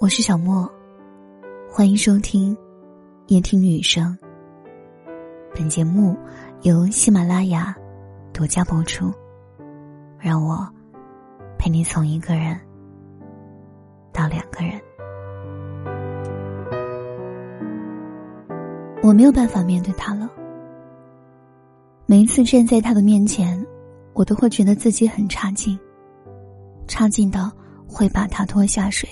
[0.00, 0.66] 我是小莫，
[1.68, 2.56] 欢迎收听
[3.26, 4.16] 夜听女生。
[5.54, 6.16] 本节目
[6.62, 7.76] 由喜马拉雅
[8.32, 9.12] 独家播出。
[10.18, 10.66] 让我
[11.58, 12.58] 陪你从一个人
[14.10, 14.80] 到两个人。
[19.02, 20.30] 我没有办法面对他了。
[22.06, 23.62] 每一次站在他的面前，
[24.14, 25.78] 我都会觉得自己很差劲，
[26.88, 27.52] 差劲到
[27.86, 29.06] 会把他拖下水。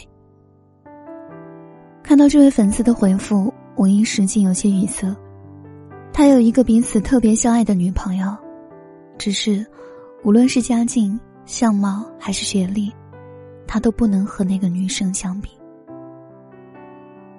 [2.08, 5.14] 看到这位粉丝的回复，我一时竟有些语塞。
[6.10, 8.34] 他有一个彼此特别相爱的女朋友，
[9.18, 9.62] 只是
[10.24, 12.90] 无论是家境、相貌还是学历，
[13.66, 15.50] 他都不能和那个女生相比。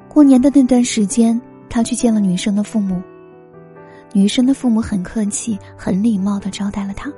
[0.08, 3.02] 过年的那段时间，他去见了女生的父母，
[4.14, 7.12] 女生的父母很客气、很礼貌的招待了他，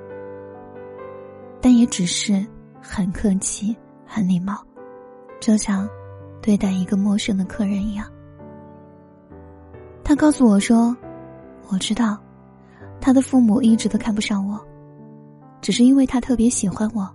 [1.60, 2.46] 但也只是
[2.82, 3.76] 很客气、
[4.06, 4.54] 很礼貌，
[5.42, 5.86] 就像。
[6.42, 8.06] 对待一个陌生的客人一样，
[10.04, 10.96] 他告诉我说
[11.70, 12.18] ：“我知道，
[13.00, 14.60] 他的父母一直都看不上我，
[15.62, 17.08] 只是因为他特别喜欢我，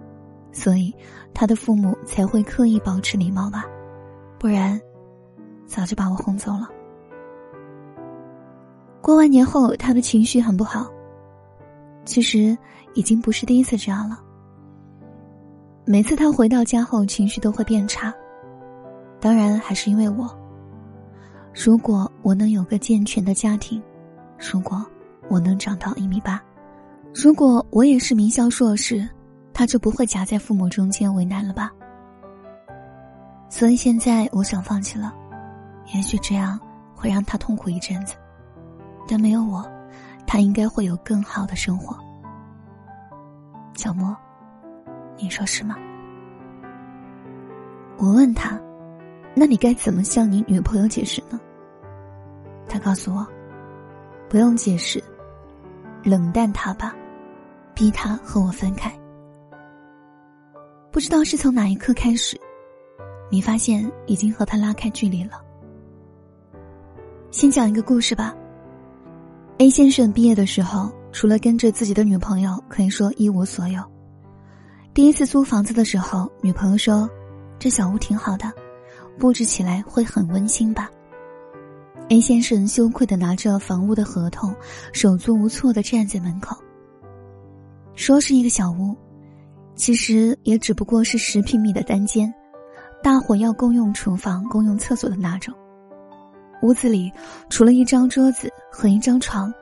[0.52, 0.94] 所以
[1.34, 3.64] 他的父母才会刻意保持礼貌吧，
[4.38, 4.80] 不然
[5.66, 6.70] 早就把我轰走了。”
[9.02, 10.86] 过完年后，他的情绪很不好。
[12.04, 12.56] 其实
[12.94, 14.20] 已经不是第一次这样了。
[15.84, 18.14] 每次他回到家后，情绪都会变差。
[19.20, 20.28] 当然还是因为我。
[21.54, 23.82] 如果我能有个健全的家庭，
[24.38, 24.84] 如果
[25.28, 26.40] 我能长到一米八，
[27.14, 29.08] 如果我也是名校硕士，
[29.54, 31.72] 他就不会夹在父母中间为难了吧？
[33.48, 35.14] 所以现在我想放弃了，
[35.94, 36.60] 也许这样
[36.94, 38.14] 会让他痛苦一阵子，
[39.08, 39.66] 但没有我，
[40.26, 41.96] 他应该会有更好的生活。
[43.74, 44.14] 小莫，
[45.16, 45.74] 你说是吗？
[47.96, 48.60] 我问他。
[49.38, 51.38] 那你该怎么向你女朋友解释呢？
[52.66, 53.24] 他告诉我，
[54.30, 55.02] 不用解释，
[56.02, 56.96] 冷淡他吧，
[57.74, 58.90] 逼他和我分开。
[60.90, 62.40] 不知道是从哪一刻开始，
[63.30, 65.32] 你发现已经和他拉开距离了。
[67.30, 68.34] 先讲一个故事吧。
[69.58, 73.82] A 先生毕业的时候，除了跟着自己的女朋友，可以说一无所有。
[74.94, 77.06] 第一次租房子的时候，女朋友说
[77.60, 78.50] ：“这小屋挺好的。”
[79.18, 80.90] 布置起来会很温馨吧
[82.08, 84.54] ？A 先生羞愧的拿着房屋的合同，
[84.92, 86.56] 手足无措的站在门口。
[87.94, 88.94] 说是一个小屋，
[89.74, 92.32] 其实也只不过是十平米的单间，
[93.02, 95.54] 大伙要共用厨房、共用厕所的那种。
[96.62, 97.10] 屋子里
[97.48, 99.52] 除了一张桌子和一张床，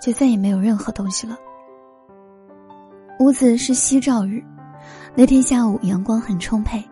[0.00, 1.36] 就再也没有任何东西了。
[3.20, 4.42] 屋子是夕照日，
[5.14, 6.82] 那天下午阳光很充沛。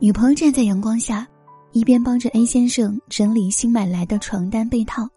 [0.00, 1.26] 女朋友站在阳光下，
[1.72, 5.08] 一边帮着 A 先生整理新买来的床单被套，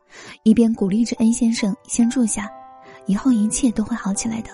[0.41, 2.49] 一边鼓励着 A 先生先住下，
[3.05, 4.49] 以后一切都会好起来的。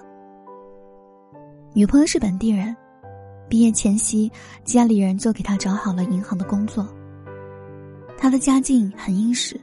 [1.73, 2.75] 女朋友是本地人，
[3.47, 4.29] 毕业前夕，
[4.65, 6.85] 家里人就给她找好了银行的工作。
[8.17, 9.57] 她的家境很殷实，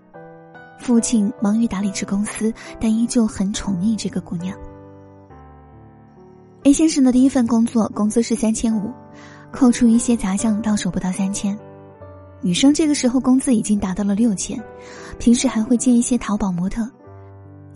[0.80, 4.58] 父亲忙于打理着公司，但依旧很宠溺这个姑娘。
[6.62, 8.90] A 先生的第一份工作工资是三千五。
[9.54, 11.56] 扣除一些杂项，到手不到三千。
[12.40, 14.60] 女生这个时候工资已经达到了六千，
[15.18, 16.90] 平时还会接一些淘宝模特。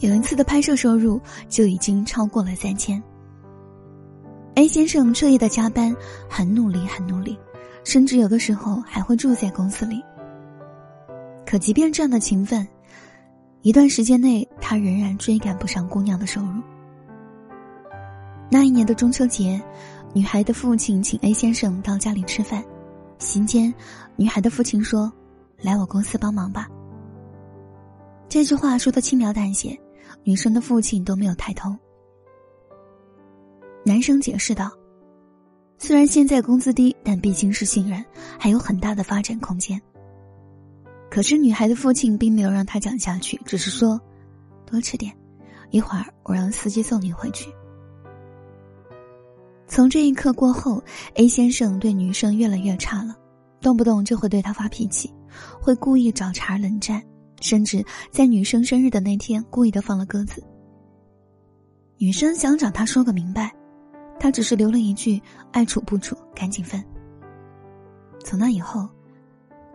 [0.00, 3.00] 有一次的拍摄收入就已经超过了三千。
[4.56, 5.94] A 先生彻夜的加班，
[6.28, 7.38] 很努力，很努力，
[7.84, 10.02] 甚至有的时候还会住在公司里。
[11.46, 12.66] 可即便这样的勤奋，
[13.62, 16.60] 一段时间内他仍然追赶不上姑娘的收入。
[18.50, 19.62] 那一年的中秋节。
[20.18, 22.64] 女孩的父亲请 A 先生到家里吃饭，
[23.20, 23.72] 席间，
[24.16, 25.12] 女孩的父亲说
[25.62, 26.68] ：“来我公司帮忙吧。”
[28.28, 29.78] 这句话说的轻描淡写，
[30.24, 31.72] 女生的父亲都没有抬头。
[33.84, 34.72] 男生解释道
[35.78, 38.04] ：“虽然现在工资低，但毕竟是新人，
[38.40, 39.80] 还有很大的发展空间。”
[41.08, 44.00] 可是女孩的父亲并没有让他讲下去，只是说
[44.66, 45.16] ：“多吃点，
[45.70, 47.48] 一会儿我让司机送你回去。”
[49.78, 50.82] 从这一刻过后
[51.14, 53.14] ，A 先生对女生越来越差了，
[53.60, 55.08] 动不动就会对她发脾气，
[55.62, 57.00] 会故意找茬冷战，
[57.40, 60.42] 甚至在女生生日的那天故意的放了鸽子。
[61.96, 63.54] 女生想找他说个明白，
[64.18, 65.22] 他只是留了一句
[65.54, 66.84] “爱处不处，赶紧分”。
[68.18, 68.88] 从那以后，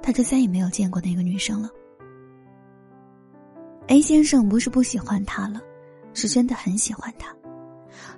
[0.01, 1.69] 他就再也没有见过那个女生了。
[3.87, 5.61] A 先生不是不喜欢她了，
[6.13, 7.33] 是真的很喜欢她。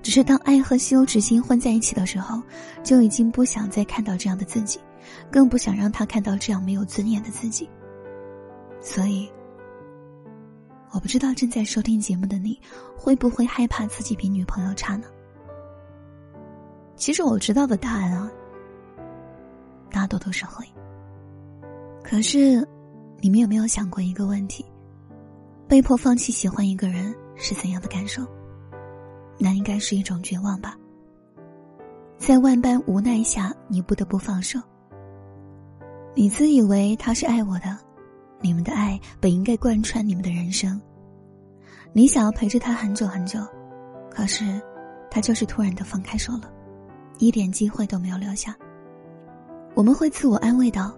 [0.02, 2.42] 只是当爱和羞耻心混在一起的时候，
[2.84, 4.80] 就已经不想再看到这样的自己，
[5.32, 7.70] 更不想让他看到这样没有尊严的自己。
[8.82, 9.28] 所以，
[10.92, 12.60] 我不知道正在收听节目的你，
[12.96, 15.08] 会不会害怕自己比女朋友差呢？
[16.96, 18.32] 其实我知道的答案啊，
[19.92, 20.66] 大多都是会。
[22.04, 22.66] 可是，
[23.20, 24.64] 你们有没有想过一个问题？
[25.68, 28.24] 被迫放弃喜欢一个人是怎样的感受？
[29.38, 30.78] 那应该是一种绝望吧。
[32.18, 34.60] 在万般无奈下，你不得不放手。
[36.14, 37.78] 你自以为他是爱我的，
[38.42, 40.82] 你们的爱本应该贯穿你们的人生。
[41.92, 43.40] 你想要陪着他很久很久，
[44.10, 44.62] 可是，
[45.12, 46.50] 他就是突然的放开手了，
[47.20, 48.56] 一点机会都没有留下。
[49.74, 50.96] 我们会自我安慰道：“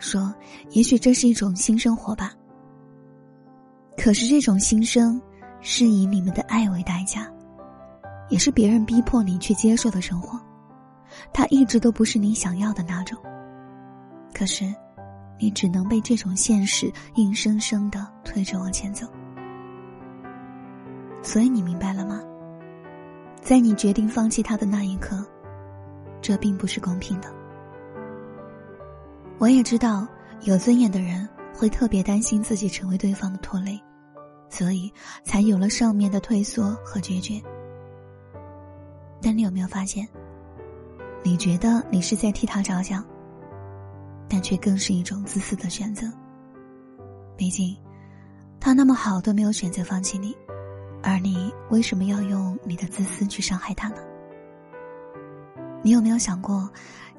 [0.00, 0.34] 说
[0.70, 2.32] 也许这是一种新生活吧。”
[3.96, 5.20] 可是这种新生，
[5.60, 7.32] 是以你们的爱为代价，
[8.28, 10.40] 也是别人逼迫你去接受的生活。
[11.32, 13.18] 它一直都不是你想要的那种。
[14.34, 14.64] 可是，
[15.38, 19.06] 你只能被这种现实硬生生的推着往前走。
[21.22, 22.20] 所以你明白了吗？
[23.40, 25.24] 在你决定放弃他的那一刻，
[26.20, 27.32] 这并不是公平的。
[29.38, 30.06] 我也知道，
[30.42, 33.80] 有尊严的人会特别担心自己成为对方的拖累。
[34.48, 34.92] 所以
[35.24, 37.42] 才有了上面的退缩和决绝。
[39.20, 40.06] 但你有没有发现，
[41.22, 43.04] 你觉得你是在替他着想，
[44.28, 46.06] 但却更是一种自私的选择。
[47.36, 47.76] 毕竟，
[48.60, 50.36] 他那么好都没有选择放弃你，
[51.02, 53.96] 而你为什么要用你的自私去伤害他呢？
[55.82, 56.68] 你有没有想过，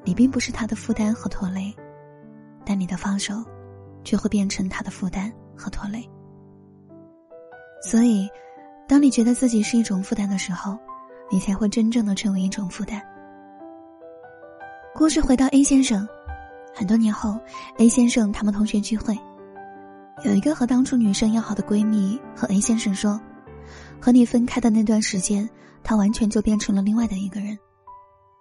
[0.04, 1.74] 你并不是他的负担和拖累，
[2.64, 3.44] 但你的放手，
[4.04, 6.08] 却会变成他的负担和拖累。
[7.80, 8.28] 所以，
[8.88, 10.78] 当你觉得自己是一种负担的时候，
[11.30, 13.02] 你才会真正的成为一种负担。
[14.94, 16.06] 故事回到 A 先生，
[16.74, 17.38] 很多年后
[17.78, 19.16] ，A 先生他们同学聚会，
[20.24, 23.20] 有一个和当初女生要好的闺蜜和 A 先生说
[24.00, 25.48] ：“和你分开的那段时间，
[25.84, 27.56] 他完全就变成了另外的一个人，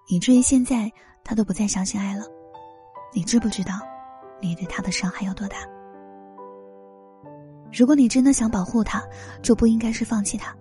[0.08, 0.92] 以至于现在
[1.24, 2.24] 他都不再相信爱了。
[3.14, 3.74] 你知不知道，
[4.42, 5.58] 你对他的伤害有多大？”
[7.72, 9.04] 如果你真的想保护他，
[9.44, 10.56] 就不应该是放弃他，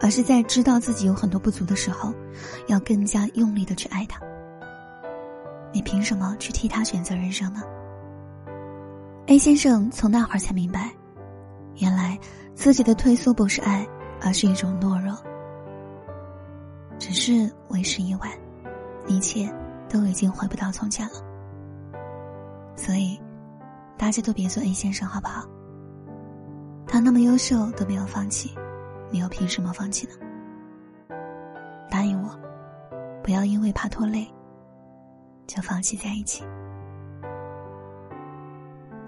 [0.00, 2.12] 而是在知道自己有很多不足的时候，
[2.68, 4.20] 要更加用力的去爱他。
[5.72, 7.60] 你凭什么去替他选择人生呢
[9.26, 10.90] ？A 先生从那会儿才明白，
[11.76, 12.18] 原来
[12.54, 13.86] 自己的退缩不是爱，
[14.20, 15.16] 而是一种懦弱。
[16.98, 18.28] 只是为时已晚，
[19.06, 19.48] 一切
[19.88, 21.14] 都已经回不到从前了。
[22.74, 23.20] 所以，
[23.96, 25.46] 大家都别做 A 先生，好不好？
[26.86, 28.52] 他那么优秀都没有放弃，
[29.10, 30.12] 你又凭什么放弃呢？
[31.90, 32.38] 答应我，
[33.22, 34.26] 不要因为怕拖累，
[35.46, 36.44] 就放弃在一起。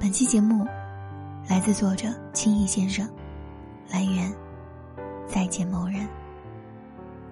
[0.01, 0.67] 本期节目
[1.49, 3.09] 来自作者青易先生，
[3.89, 4.35] 来源
[5.27, 6.09] 再见某人。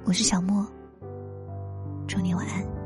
[0.04, 0.64] 我是小莫，
[2.06, 2.79] 祝你晚安。